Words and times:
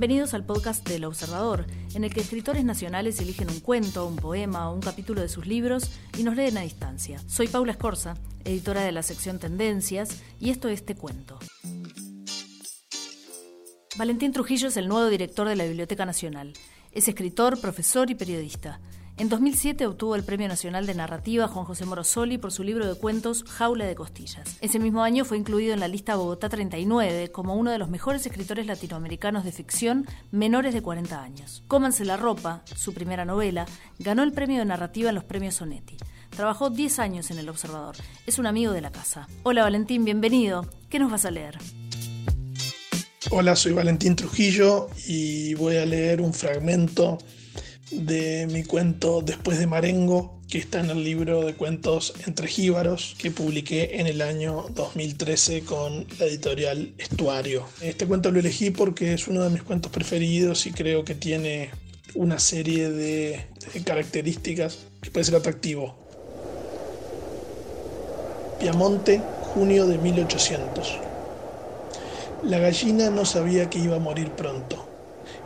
Bienvenidos 0.00 0.32
al 0.32 0.46
podcast 0.46 0.88
del 0.88 1.04
Observador, 1.04 1.66
en 1.94 2.04
el 2.04 2.14
que 2.14 2.22
escritores 2.22 2.64
nacionales 2.64 3.20
eligen 3.20 3.50
un 3.50 3.60
cuento, 3.60 4.06
un 4.06 4.16
poema 4.16 4.70
o 4.70 4.74
un 4.74 4.80
capítulo 4.80 5.20
de 5.20 5.28
sus 5.28 5.46
libros 5.46 5.90
y 6.16 6.22
nos 6.22 6.36
leen 6.36 6.56
a 6.56 6.62
distancia. 6.62 7.18
Soy 7.26 7.48
Paula 7.48 7.72
Escorza, 7.72 8.14
editora 8.46 8.80
de 8.80 8.92
la 8.92 9.02
sección 9.02 9.38
Tendencias, 9.38 10.22
y 10.40 10.48
esto 10.48 10.70
es 10.70 10.86
Te 10.86 10.94
Cuento. 10.94 11.38
Valentín 13.98 14.32
Trujillo 14.32 14.68
es 14.68 14.78
el 14.78 14.88
nuevo 14.88 15.10
director 15.10 15.46
de 15.46 15.56
la 15.56 15.64
Biblioteca 15.64 16.06
Nacional. 16.06 16.54
Es 16.92 17.06
escritor, 17.06 17.60
profesor 17.60 18.10
y 18.10 18.14
periodista. 18.14 18.80
En 19.20 19.28
2007 19.28 19.84
obtuvo 19.84 20.16
el 20.16 20.24
Premio 20.24 20.48
Nacional 20.48 20.86
de 20.86 20.94
Narrativa 20.94 21.46
Juan 21.46 21.66
José 21.66 21.84
Morosoli 21.84 22.38
por 22.38 22.52
su 22.52 22.64
libro 22.64 22.88
de 22.88 22.98
cuentos 22.98 23.44
Jaula 23.44 23.84
de 23.84 23.94
Costillas. 23.94 24.56
Ese 24.62 24.78
mismo 24.78 25.02
año 25.02 25.26
fue 25.26 25.36
incluido 25.36 25.74
en 25.74 25.80
la 25.80 25.88
lista 25.88 26.16
Bogotá 26.16 26.48
39 26.48 27.30
como 27.30 27.54
uno 27.54 27.70
de 27.70 27.76
los 27.76 27.90
mejores 27.90 28.24
escritores 28.24 28.66
latinoamericanos 28.66 29.44
de 29.44 29.52
ficción 29.52 30.06
menores 30.30 30.72
de 30.72 30.80
40 30.80 31.22
años. 31.22 31.62
Cómanse 31.68 32.06
la 32.06 32.16
ropa, 32.16 32.62
su 32.74 32.94
primera 32.94 33.26
novela, 33.26 33.66
ganó 33.98 34.22
el 34.22 34.32
premio 34.32 34.60
de 34.60 34.64
narrativa 34.64 35.10
en 35.10 35.16
los 35.16 35.24
premios 35.24 35.56
Sonetti. 35.56 35.98
Trabajó 36.30 36.70
10 36.70 36.98
años 37.00 37.30
en 37.30 37.38
El 37.40 37.50
Observador. 37.50 37.96
Es 38.26 38.38
un 38.38 38.46
amigo 38.46 38.72
de 38.72 38.80
la 38.80 38.90
casa. 38.90 39.28
Hola 39.42 39.64
Valentín, 39.64 40.06
bienvenido. 40.06 40.66
¿Qué 40.88 40.98
nos 40.98 41.10
vas 41.10 41.26
a 41.26 41.30
leer? 41.30 41.58
Hola, 43.32 43.54
soy 43.54 43.72
Valentín 43.72 44.16
Trujillo 44.16 44.88
y 45.06 45.52
voy 45.56 45.76
a 45.76 45.84
leer 45.84 46.22
un 46.22 46.32
fragmento 46.32 47.18
de 47.90 48.46
mi 48.50 48.64
cuento 48.64 49.22
Después 49.22 49.58
de 49.58 49.66
Marengo, 49.66 50.40
que 50.48 50.58
está 50.58 50.80
en 50.80 50.90
el 50.90 51.04
libro 51.04 51.44
de 51.44 51.54
cuentos 51.54 52.14
Entre 52.26 52.48
Jíbaros, 52.48 53.16
que 53.18 53.30
publiqué 53.30 54.00
en 54.00 54.06
el 54.06 54.22
año 54.22 54.66
2013 54.70 55.62
con 55.62 56.06
la 56.18 56.26
editorial 56.26 56.92
Estuario. 56.98 57.66
Este 57.80 58.06
cuento 58.06 58.30
lo 58.30 58.40
elegí 58.40 58.70
porque 58.70 59.12
es 59.14 59.28
uno 59.28 59.42
de 59.42 59.50
mis 59.50 59.62
cuentos 59.62 59.90
preferidos 59.92 60.66
y 60.66 60.72
creo 60.72 61.04
que 61.04 61.14
tiene 61.14 61.70
una 62.14 62.38
serie 62.38 62.90
de, 62.90 63.46
de 63.72 63.84
características 63.84 64.78
que 65.00 65.10
puede 65.10 65.24
ser 65.24 65.36
atractivo. 65.36 65.96
Piamonte, 68.58 69.20
junio 69.54 69.86
de 69.86 69.98
1800. 69.98 70.98
La 72.44 72.58
gallina 72.58 73.10
no 73.10 73.24
sabía 73.24 73.70
que 73.70 73.78
iba 73.78 73.96
a 73.96 74.00
morir 74.00 74.30
pronto. 74.30 74.86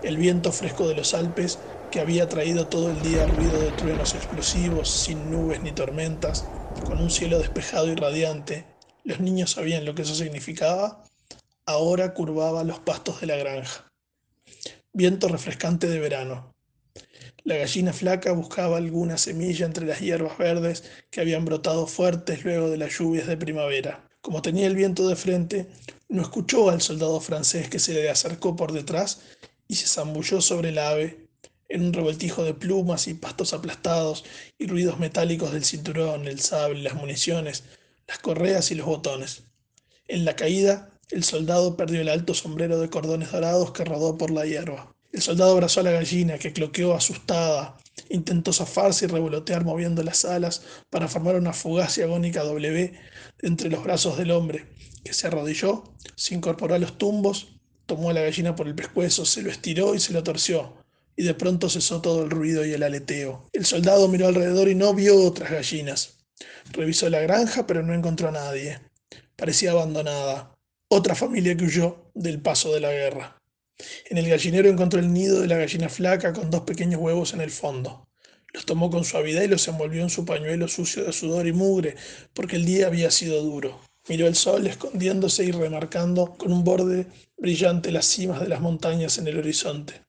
El 0.03 0.17
viento 0.17 0.53
fresco 0.53 0.87
de 0.89 0.95
los 0.95 1.15
Alpes 1.15 1.59
que 1.95 2.01
había 2.01 2.29
traído 2.29 2.67
todo 2.67 2.91
el 2.91 3.01
día 3.03 3.25
ruido 3.25 3.57
de 3.61 3.71
truenos 3.71 4.17
explosivos, 4.17 4.91
sin 4.91 5.31
nubes 5.31 5.63
ni 5.63 5.71
tormentas, 5.71 6.45
con 6.85 6.99
un 6.99 7.09
cielo 7.09 7.39
despejado 7.39 7.87
y 7.87 7.95
radiante, 7.95 8.67
los 9.05 9.21
niños 9.21 9.53
sabían 9.53 9.85
lo 9.85 9.95
que 9.95 10.03
eso 10.03 10.17
significaba, 10.17 11.05
ahora 11.67 12.13
curvaba 12.13 12.65
los 12.65 12.81
pastos 12.81 13.21
de 13.21 13.29
la 13.29 13.37
granja. 13.37 13.93
Viento 14.93 15.29
refrescante 15.29 15.87
de 15.87 16.01
verano. 16.01 16.53
La 17.45 17.59
gallina 17.59 17.93
flaca 17.93 18.33
buscaba 18.33 18.77
alguna 18.77 19.17
semilla 19.17 19.65
entre 19.65 19.87
las 19.87 20.01
hierbas 20.01 20.37
verdes 20.37 20.83
que 21.13 21.21
habían 21.21 21.45
brotado 21.45 21.87
fuertes 21.87 22.45
luego 22.45 22.71
de 22.71 22.79
las 22.79 22.99
lluvias 22.99 23.29
de 23.29 23.37
primavera. 23.37 24.09
Como 24.21 24.43
tenía 24.43 24.67
el 24.67 24.75
viento 24.75 25.07
de 25.07 25.15
frente, 25.15 25.69
no 26.09 26.23
escuchó 26.23 26.71
al 26.71 26.81
soldado 26.83 27.21
francés 27.21 27.69
que 27.69 27.79
se 27.79 27.95
le 27.95 28.11
acercó 28.11 28.57
por 28.57 28.73
detrás 28.73 29.21
y 29.69 29.77
se 29.77 29.87
zambulló 29.87 30.41
sobre 30.41 30.71
el 30.71 30.79
ave 30.79 31.24
en 31.69 31.85
un 31.85 31.93
revoltijo 31.93 32.45
de 32.45 32.55
plumas 32.55 33.09
y 33.09 33.15
pastos 33.15 33.53
aplastados 33.53 34.25
y 34.59 34.67
ruidos 34.67 34.99
metálicos 34.99 35.53
del 35.53 35.65
cinturón, 35.65 36.29
el 36.29 36.41
sable, 36.41 36.83
las 36.83 36.95
municiones, 36.95 37.65
las 38.07 38.19
correas 38.19 38.71
y 38.71 38.75
los 38.75 38.87
botones. 38.87 39.45
En 40.07 40.25
la 40.25 40.37
caída, 40.37 40.91
el 41.11 41.25
soldado 41.25 41.77
perdió 41.77 42.01
el 42.01 42.09
alto 42.09 42.35
sombrero 42.35 42.79
de 42.79 42.91
cordones 42.91 43.33
dorados 43.33 43.73
que 43.73 43.85
rodó 43.85 44.19
por 44.19 44.31
la 44.31 44.47
hierba. 44.47 44.95
El 45.13 45.23
soldado 45.23 45.53
abrazó 45.53 45.81
a 45.81 45.85
la 45.85 45.93
gallina, 45.93 46.39
que 46.39 46.53
cloqueó 46.53 46.95
asustada. 46.95 47.77
Intentó 48.09 48.53
zafarse 48.53 49.05
y 49.05 49.09
revolotear 49.09 49.65
moviendo 49.65 50.03
las 50.03 50.25
alas 50.25 50.63
para 50.91 51.09
formar 51.09 51.37
una 51.37 51.53
fugaz 51.53 51.97
y 51.99 52.03
agónica 52.03 52.43
W 52.43 52.93
entre 53.43 53.71
los 53.71 53.85
brazos 53.85 54.19
del 54.19 54.33
hombre, 54.33 54.67
que 55.05 55.13
se 55.13 55.29
arrodilló, 55.29 55.85
se 56.17 56.35
incorporó 56.35 56.75
a 56.75 56.79
los 56.79 56.99
tumbos, 56.99 57.61
tomó 57.87 58.11
a 58.11 58.13
la 58.13 58.23
gallina 58.23 58.57
por 58.57 58.67
el 58.67 58.75
pescuezo, 58.75 59.25
se 59.25 59.43
lo 59.43 59.51
estiró 59.51 59.95
y 59.95 60.01
se 60.01 60.13
lo 60.13 60.23
torció, 60.23 60.75
y 61.17 61.23
de 61.23 61.35
pronto 61.35 61.69
cesó 61.69 62.01
todo 62.01 62.25
el 62.25 62.31
ruido 62.31 62.65
y 62.65 62.73
el 62.73 62.83
aleteo. 62.83 63.49
El 63.53 63.65
soldado 63.65 64.09
miró 64.09 64.29
alrededor 64.29 64.69
y 64.69 64.75
no 64.75 64.95
vio 64.95 65.23
otras 65.23 65.51
gallinas. 65.51 66.19
Revisó 66.73 67.09
la 67.09 67.21
granja, 67.21 67.67
pero 67.67 67.83
no 67.83 67.95
encontró 67.95 68.29
a 68.29 68.33
nadie. 68.33 68.81
Parecía 69.37 69.73
abandonada. 69.73 70.55
Otra 70.89 71.15
familia 71.15 71.57
que 71.57 71.65
huyó 71.65 72.11
del 72.15 72.41
paso 72.41 72.73
de 72.73 72.81
la 72.81 72.91
guerra. 72.91 73.37
En 74.09 74.19
el 74.19 74.29
gallinero 74.29 74.69
encontró 74.69 75.01
el 75.01 75.13
nido 75.13 75.41
de 75.41 75.49
la 75.49 75.57
gallina 75.57 75.89
flaca 75.89 76.33
con 76.33 76.51
dos 76.51 76.63
pequeños 76.63 77.01
huevos 77.01 77.35
en 77.35 77.41
el 77.41 77.51
fondo. 77.51 78.09
Los 78.53 78.67
tomó 78.67 78.89
con 78.89 79.05
suavidad 79.05 79.43
y 79.43 79.49
los 79.49 79.67
envolvió 79.67 80.03
en 80.03 80.11
su 80.11 80.25
pañuelo 80.25 80.69
sucio 80.69 81.05
de 81.05 81.13
sudor 81.13 81.47
y 81.49 81.53
mugre, 81.53 81.97
porque 82.35 82.55
el 82.55 82.65
día 82.65 82.87
había 82.87 83.11
sido 83.11 83.43
duro. 83.43 83.81
Miró 84.09 84.29
el 84.29 84.37
sol 84.37 84.67
escondiéndose 84.67 85.45
y 85.45 85.51
remarcando 85.51 86.37
con 86.37 86.53
un 86.53 86.63
borde 86.63 87.07
brillante 87.37 87.91
las 87.91 88.07
cimas 88.07 88.41
de 88.41 88.49
las 88.49 88.61
montañas 88.61 89.19
en 89.19 89.27
el 89.27 89.39
horizonte. 89.39 90.03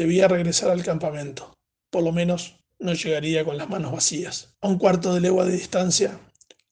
Debía 0.00 0.28
regresar 0.28 0.70
al 0.70 0.82
campamento. 0.82 1.52
Por 1.90 2.02
lo 2.02 2.10
menos 2.10 2.56
no 2.78 2.94
llegaría 2.94 3.44
con 3.44 3.58
las 3.58 3.68
manos 3.68 3.92
vacías. 3.92 4.56
A 4.62 4.68
un 4.68 4.78
cuarto 4.78 5.12
de 5.12 5.20
legua 5.20 5.44
de 5.44 5.52
distancia, 5.52 6.18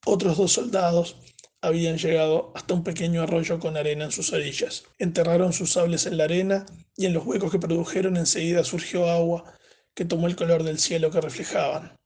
otros 0.07 0.39
dos 0.39 0.53
soldados 0.53 1.17
habían 1.61 1.99
llegado 1.99 2.53
hasta 2.55 2.73
un 2.73 2.83
pequeño 2.83 3.21
arroyo 3.21 3.59
con 3.59 3.77
arena 3.77 4.07
en 4.07 4.13
sus 4.13 4.33
orillas. 4.33 4.85
Enterraron 4.99 5.53
sus 5.53 5.73
sables 5.73 6.07
en 6.07 6.17
la 6.17 6.25
arena 6.25 6.65
y 6.97 7.05
en 7.05 7.13
los 7.13 7.27
huecos 7.27 7.53
que 7.53 7.59
produjeron 7.59 8.17
enseguida 8.17 8.65
surgió 8.65 9.11
agua 9.11 9.45
que 9.93 10.07
tomó 10.07 10.27
el 10.27 10.35
color 10.35 10.63
del 10.63 10.79
cielo 10.79 11.11
que 11.11 11.21
reflejaban. 11.21 11.99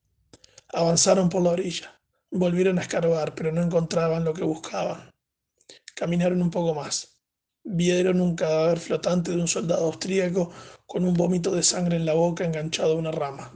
Avanzaron 0.73 1.29
por 1.29 1.43
la 1.43 1.51
orilla. 1.51 2.01
Volvieron 2.33 2.81
a 2.81 2.83
escarbar, 2.83 3.37
pero 3.37 3.53
no 3.53 3.63
encontraban 3.63 4.25
lo 4.25 4.35
que 4.35 4.43
buscaban. 4.43 5.13
Caminaron 5.95 6.43
un 6.43 6.51
poco 6.51 6.75
más 6.75 7.12
vieron 7.65 8.21
un 8.21 8.37
cadáver 8.37 8.79
flotante 8.79 9.31
de 9.31 9.39
un 9.39 9.49
soldado 9.49 9.87
austríaco 9.87 10.53
con 10.87 11.05
un 11.05 11.15
vómito 11.15 11.51
de 11.55 11.63
sangre 11.63 11.97
en 11.97 12.07
la 12.07 12.15
boca 12.15 12.45
enganchado 12.45 12.93
a 12.93 12.97
una 12.97 13.13
rama. 13.13 13.55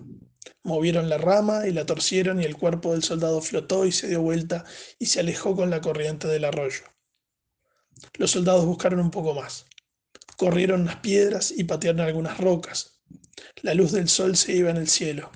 Movieron 0.62 1.08
la 1.08 1.18
rama 1.18 1.66
y 1.66 1.72
la 1.72 1.86
torcieron 1.86 2.40
y 2.40 2.44
el 2.44 2.56
cuerpo 2.56 2.92
del 2.92 3.02
soldado 3.02 3.40
flotó 3.40 3.86
y 3.86 3.92
se 3.92 4.08
dio 4.08 4.22
vuelta 4.22 4.64
y 4.98 5.06
se 5.06 5.20
alejó 5.20 5.54
con 5.54 5.70
la 5.70 5.80
corriente 5.80 6.26
del 6.28 6.44
arroyo. 6.44 6.82
Los 8.14 8.32
soldados 8.32 8.66
buscaron 8.66 9.00
un 9.00 9.10
poco 9.10 9.34
más. 9.34 9.66
Corrieron 10.36 10.84
las 10.84 10.96
piedras 10.96 11.52
y 11.56 11.64
patearon 11.64 12.00
algunas 12.00 12.38
rocas. 12.38 13.00
La 13.62 13.74
luz 13.74 13.92
del 13.92 14.08
sol 14.08 14.36
se 14.36 14.52
iba 14.54 14.70
en 14.70 14.76
el 14.76 14.88
cielo. 14.88 15.30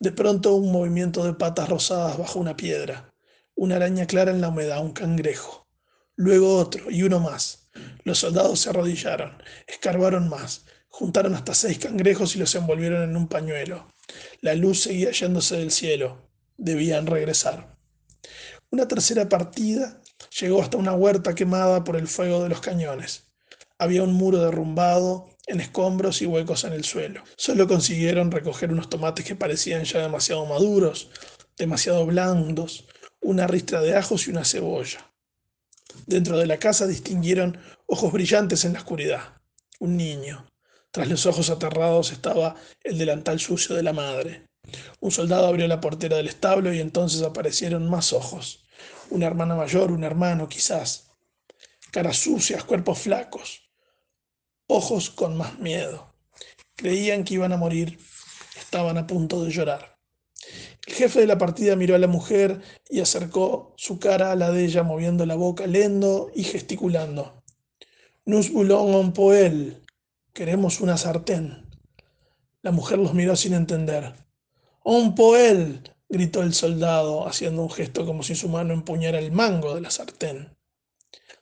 De 0.00 0.12
pronto 0.12 0.54
un 0.54 0.72
movimiento 0.72 1.24
de 1.24 1.34
patas 1.34 1.68
rosadas 1.68 2.18
bajo 2.18 2.38
una 2.38 2.56
piedra. 2.56 3.12
Una 3.54 3.76
araña 3.76 4.06
clara 4.06 4.32
en 4.32 4.40
la 4.40 4.48
humedad, 4.48 4.82
un 4.82 4.92
cangrejo. 4.92 5.68
Luego 6.16 6.56
otro 6.56 6.90
y 6.90 7.02
uno 7.02 7.20
más. 7.20 7.63
Los 8.04 8.18
soldados 8.18 8.60
se 8.60 8.70
arrodillaron, 8.70 9.42
escarbaron 9.66 10.28
más, 10.28 10.64
juntaron 10.88 11.34
hasta 11.34 11.54
seis 11.54 11.78
cangrejos 11.78 12.36
y 12.36 12.38
los 12.38 12.54
envolvieron 12.54 13.02
en 13.02 13.16
un 13.16 13.28
pañuelo. 13.28 13.88
La 14.40 14.54
luz 14.54 14.82
seguía 14.82 15.10
yéndose 15.10 15.56
del 15.56 15.70
cielo. 15.70 16.28
Debían 16.56 17.06
regresar. 17.06 17.76
Una 18.70 18.86
tercera 18.86 19.28
partida 19.28 20.00
llegó 20.40 20.62
hasta 20.62 20.76
una 20.76 20.94
huerta 20.94 21.34
quemada 21.34 21.84
por 21.84 21.96
el 21.96 22.08
fuego 22.08 22.42
de 22.42 22.48
los 22.48 22.60
cañones. 22.60 23.24
Había 23.78 24.02
un 24.02 24.12
muro 24.12 24.38
derrumbado, 24.38 25.34
en 25.46 25.60
escombros 25.60 26.22
y 26.22 26.26
huecos 26.26 26.64
en 26.64 26.72
el 26.72 26.84
suelo. 26.84 27.22
Solo 27.36 27.68
consiguieron 27.68 28.30
recoger 28.30 28.72
unos 28.72 28.88
tomates 28.88 29.24
que 29.24 29.34
parecían 29.34 29.84
ya 29.84 30.00
demasiado 30.00 30.46
maduros, 30.46 31.10
demasiado 31.58 32.06
blandos, 32.06 32.86
una 33.20 33.46
ristra 33.46 33.80
de 33.80 33.96
ajos 33.96 34.26
y 34.26 34.30
una 34.30 34.44
cebolla. 34.44 35.13
Dentro 36.06 36.36
de 36.38 36.46
la 36.46 36.58
casa 36.58 36.86
distinguieron 36.86 37.58
ojos 37.86 38.12
brillantes 38.12 38.64
en 38.64 38.74
la 38.74 38.80
oscuridad. 38.80 39.40
Un 39.80 39.96
niño. 39.96 40.46
Tras 40.90 41.08
los 41.08 41.26
ojos 41.26 41.50
aterrados 41.50 42.12
estaba 42.12 42.56
el 42.82 42.98
delantal 42.98 43.40
sucio 43.40 43.74
de 43.74 43.82
la 43.82 43.92
madre. 43.92 44.46
Un 45.00 45.10
soldado 45.10 45.46
abrió 45.46 45.66
la 45.66 45.80
portera 45.80 46.16
del 46.16 46.28
establo 46.28 46.72
y 46.72 46.80
entonces 46.80 47.22
aparecieron 47.22 47.88
más 47.88 48.12
ojos. 48.12 48.64
Una 49.10 49.26
hermana 49.26 49.54
mayor, 49.54 49.92
un 49.92 50.04
hermano 50.04 50.48
quizás. 50.48 51.10
Caras 51.90 52.18
sucias, 52.18 52.64
cuerpos 52.64 52.98
flacos. 52.98 53.70
Ojos 54.66 55.10
con 55.10 55.36
más 55.36 55.58
miedo. 55.58 56.14
Creían 56.76 57.24
que 57.24 57.34
iban 57.34 57.52
a 57.52 57.56
morir. 57.56 57.98
Estaban 58.58 58.98
a 58.98 59.06
punto 59.06 59.42
de 59.42 59.50
llorar. 59.50 59.93
El 60.86 60.94
jefe 60.94 61.20
de 61.20 61.26
la 61.26 61.38
partida 61.38 61.76
miró 61.76 61.94
a 61.94 61.98
la 61.98 62.06
mujer 62.06 62.60
y 62.90 63.00
acercó 63.00 63.72
su 63.76 63.98
cara 63.98 64.32
a 64.32 64.36
la 64.36 64.50
de 64.50 64.64
ella, 64.64 64.82
moviendo 64.82 65.24
la 65.24 65.34
boca 65.34 65.66
lento 65.66 66.30
y 66.34 66.44
gesticulando. 66.44 67.42
Nous 68.26 68.52
voulons 68.52 68.94
un 68.96 69.12
poêle. 69.12 69.82
Queremos 70.32 70.80
una 70.80 70.96
sartén. 70.96 71.70
La 72.62 72.70
mujer 72.70 72.98
los 72.98 73.14
miró 73.14 73.36
sin 73.36 73.54
entender. 73.54 74.14
Un 74.82 75.14
poêle, 75.14 75.80
gritó 76.08 76.42
el 76.42 76.54
soldado, 76.54 77.26
haciendo 77.26 77.62
un 77.62 77.70
gesto 77.70 78.04
como 78.04 78.22
si 78.22 78.34
su 78.34 78.48
mano 78.48 78.72
empuñara 78.72 79.18
el 79.18 79.32
mango 79.32 79.74
de 79.74 79.80
la 79.80 79.90
sartén. 79.90 80.54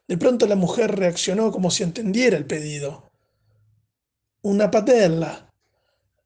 De 0.08 0.18
pronto 0.18 0.46
la 0.46 0.56
mujer 0.56 0.94
reaccionó 0.94 1.52
como 1.52 1.70
si 1.70 1.82
entendiera 1.82 2.36
el 2.36 2.46
pedido. 2.46 3.10
Una 4.42 4.70
patella. 4.70 5.52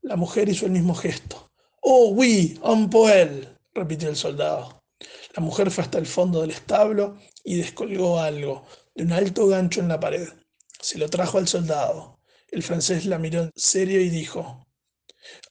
La 0.02 0.16
mujer 0.16 0.48
hizo 0.48 0.66
el 0.66 0.72
mismo 0.72 0.94
gesto. 0.94 1.45
Oh, 1.88 2.10
oui, 2.10 2.58
un 2.64 2.90
poel, 2.90 3.48
repitió 3.72 4.08
el 4.08 4.16
soldado. 4.16 4.82
La 5.36 5.40
mujer 5.40 5.70
fue 5.70 5.84
hasta 5.84 5.98
el 5.98 6.06
fondo 6.06 6.40
del 6.40 6.50
establo 6.50 7.16
y 7.44 7.58
descolgó 7.58 8.18
algo 8.18 8.66
de 8.96 9.04
un 9.04 9.12
alto 9.12 9.46
gancho 9.46 9.82
en 9.82 9.86
la 9.86 10.00
pared. 10.00 10.26
Se 10.80 10.98
lo 10.98 11.08
trajo 11.08 11.38
al 11.38 11.46
soldado. 11.46 12.18
El 12.50 12.64
francés 12.64 13.06
la 13.06 13.18
miró 13.18 13.42
en 13.42 13.52
serio 13.54 14.00
y 14.00 14.10
dijo: 14.10 14.66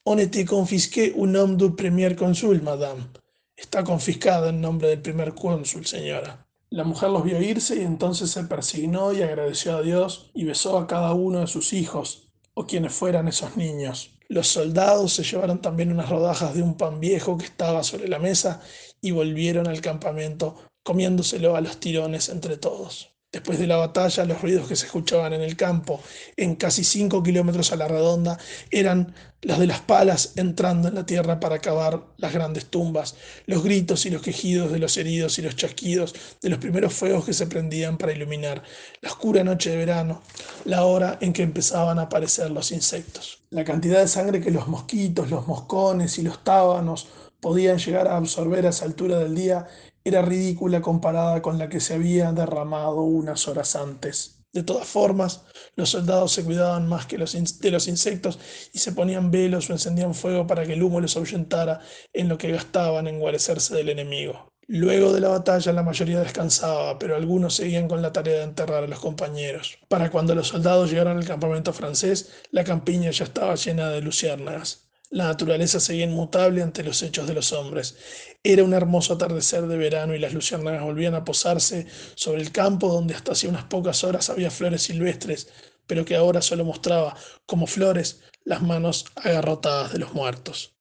On 0.03 0.19
était 0.19 0.43
confisqué 0.43 1.13
un 1.15 1.37
homme 1.37 1.55
du 1.55 1.73
premier 1.73 2.17
consul, 2.17 2.61
madame. 2.61 3.07
Está 3.55 3.85
confiscado 3.85 4.49
en 4.49 4.59
nombre 4.59 4.89
del 4.89 5.01
primer 5.01 5.33
cónsul, 5.35 5.85
señora. 5.85 6.45
La 6.69 6.83
mujer 6.83 7.11
los 7.11 7.23
vio 7.23 7.41
irse 7.41 7.77
y 7.77 7.85
entonces 7.85 8.29
se 8.31 8.43
persignó 8.43 9.13
y 9.13 9.21
agradeció 9.21 9.77
a 9.77 9.81
Dios 9.81 10.31
y 10.33 10.43
besó 10.43 10.77
a 10.79 10.85
cada 10.85 11.13
uno 11.13 11.39
de 11.39 11.47
sus 11.47 11.71
hijos, 11.71 12.24
o 12.55 12.65
quienes 12.65 12.93
fueran 12.93 13.27
esos 13.27 13.55
niños. 13.57 14.17
Los 14.27 14.47
soldados 14.47 15.13
se 15.13 15.23
llevaron 15.23 15.61
también 15.61 15.91
unas 15.91 16.09
rodajas 16.09 16.55
de 16.55 16.63
un 16.63 16.75
pan 16.75 16.99
viejo 16.99 17.37
que 17.37 17.45
estaba 17.45 17.83
sobre 17.83 18.07
la 18.07 18.17
mesa 18.17 18.61
y 19.01 19.11
volvieron 19.11 19.67
al 19.67 19.81
campamento 19.81 20.55
comiéndoselo 20.83 21.55
a 21.55 21.61
los 21.61 21.79
tirones 21.79 22.29
entre 22.29 22.57
todos. 22.57 23.14
Después 23.35 23.59
de 23.59 23.67
la 23.67 23.75
batalla, 23.75 24.23
los 24.23 24.41
ruidos 24.41 24.65
que 24.65 24.77
se 24.77 24.85
escuchaban 24.85 25.33
en 25.33 25.41
el 25.41 25.57
campo, 25.57 26.01
en 26.37 26.55
casi 26.55 26.85
cinco 26.85 27.21
kilómetros 27.21 27.73
a 27.73 27.75
la 27.75 27.85
redonda, 27.85 28.39
eran 28.71 29.13
los 29.41 29.59
de 29.59 29.67
las 29.67 29.81
palas 29.81 30.31
entrando 30.37 30.87
en 30.87 30.95
la 30.95 31.05
tierra 31.05 31.41
para 31.41 31.59
cavar 31.59 32.01
las 32.15 32.31
grandes 32.31 32.67
tumbas, 32.67 33.17
los 33.45 33.61
gritos 33.61 34.05
y 34.05 34.09
los 34.09 34.21
quejidos 34.21 34.71
de 34.71 34.79
los 34.79 34.95
heridos 34.95 35.37
y 35.37 35.41
los 35.41 35.57
chasquidos 35.57 36.15
de 36.41 36.49
los 36.49 36.59
primeros 36.59 36.93
fuegos 36.93 37.25
que 37.25 37.33
se 37.33 37.45
prendían 37.45 37.97
para 37.97 38.13
iluminar 38.13 38.63
la 39.01 39.09
oscura 39.09 39.43
noche 39.43 39.69
de 39.71 39.77
verano, 39.79 40.21
la 40.63 40.85
hora 40.85 41.17
en 41.19 41.33
que 41.33 41.43
empezaban 41.43 41.99
a 41.99 42.03
aparecer 42.03 42.51
los 42.51 42.71
insectos. 42.71 43.39
La 43.49 43.65
cantidad 43.65 43.99
de 43.99 44.07
sangre 44.07 44.39
que 44.39 44.49
los 44.49 44.69
mosquitos, 44.69 45.29
los 45.29 45.45
moscones 45.45 46.17
y 46.19 46.21
los 46.21 46.41
tábanos 46.41 47.09
podían 47.41 47.79
llegar 47.79 48.07
a 48.07 48.15
absorber 48.15 48.65
a 48.65 48.69
esa 48.69 48.85
altura 48.85 49.19
del 49.19 49.35
día 49.35 49.67
era 50.05 50.21
ridícula 50.21 50.81
comparada 50.81 51.41
con 51.41 51.57
la 51.57 51.67
que 51.67 51.79
se 51.79 51.95
había 51.95 52.31
derramado 52.31 53.01
unas 53.01 53.47
horas 53.47 53.75
antes. 53.75 54.35
De 54.53 54.63
todas 54.63 54.87
formas, 54.87 55.43
los 55.75 55.89
soldados 55.89 56.31
se 56.31 56.45
cuidaban 56.45 56.87
más 56.87 57.07
que 57.07 57.17
los 57.17 57.33
de 57.59 57.71
los 57.71 57.89
insectos 57.89 58.39
y 58.71 58.79
se 58.79 58.93
ponían 58.93 59.29
velos 59.31 59.69
o 59.69 59.73
encendían 59.73 60.13
fuego 60.13 60.47
para 60.47 60.65
que 60.65 60.73
el 60.73 60.83
humo 60.83 61.01
les 61.01 61.17
ahuyentara 61.17 61.81
en 62.13 62.29
lo 62.29 62.37
que 62.37 62.51
gastaban 62.51 63.07
en 63.07 63.19
guarecerse 63.19 63.75
del 63.75 63.89
enemigo. 63.89 64.53
Luego 64.67 65.11
de 65.11 65.19
la 65.19 65.29
batalla 65.29 65.73
la 65.73 65.83
mayoría 65.83 66.21
descansaba, 66.21 66.97
pero 66.97 67.15
algunos 67.15 67.55
seguían 67.55 67.87
con 67.87 68.01
la 68.01 68.13
tarea 68.13 68.37
de 68.37 68.43
enterrar 68.43 68.83
a 68.83 68.87
los 68.87 68.99
compañeros. 68.99 69.77
Para 69.89 70.09
cuando 70.09 70.33
los 70.35 70.47
soldados 70.47 70.89
llegaron 70.89 71.17
al 71.17 71.25
campamento 71.25 71.73
francés, 71.73 72.31
la 72.51 72.63
campiña 72.63 73.11
ya 73.11 73.25
estaba 73.25 73.55
llena 73.55 73.89
de 73.89 74.01
luciérnagas. 74.01 74.84
La 75.11 75.25
naturaleza 75.25 75.79
seguía 75.79 76.05
inmutable 76.05 76.63
ante 76.63 76.83
los 76.83 77.01
hechos 77.03 77.27
de 77.27 77.33
los 77.33 77.53
hombres. 77.53 77.95
Era 78.43 78.63
un 78.63 78.73
hermoso 78.73 79.13
atardecer 79.13 79.67
de 79.67 79.77
verano 79.77 80.15
y 80.15 80.19
las 80.19 80.33
luciérnagas 80.33 80.83
volvían 80.83 81.13
a 81.13 81.23
posarse 81.23 81.85
sobre 82.15 82.41
el 82.41 82.51
campo 82.51 82.89
donde 82.89 83.13
hasta 83.13 83.33
hace 83.33 83.47
unas 83.47 83.65
pocas 83.65 84.03
horas 84.03 84.29
había 84.29 84.49
flores 84.49 84.83
silvestres, 84.83 85.47
pero 85.87 86.05
que 86.05 86.15
ahora 86.15 86.41
solo 86.41 86.65
mostraba, 86.65 87.15
como 87.45 87.67
flores, 87.67 88.21
las 88.43 88.61
manos 88.61 89.05
agarrotadas 89.15 89.93
de 89.93 89.99
los 89.99 90.13
muertos. 90.13 90.75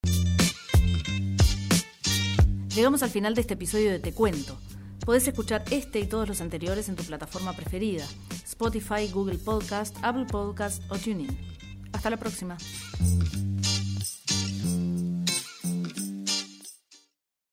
Llegamos 2.75 3.03
al 3.03 3.11
final 3.11 3.35
de 3.35 3.43
este 3.43 3.55
episodio 3.55 3.91
de 3.91 4.01
Te 4.01 4.13
Cuento. 4.13 4.59
Podés 5.05 5.29
escuchar 5.29 5.65
este 5.71 6.01
y 6.01 6.07
todos 6.07 6.27
los 6.27 6.41
anteriores 6.41 6.89
en 6.89 6.97
tu 6.97 7.05
plataforma 7.05 7.55
preferida, 7.55 8.07
Spotify, 8.45 9.07
Google 9.13 9.39
Podcast, 9.39 9.97
Apple 10.03 10.27
Podcast 10.31 10.83
o 10.89 10.97
TuneIn. 10.97 11.39
Hasta 11.93 12.11
la 12.11 12.17
próxima. 12.17 12.57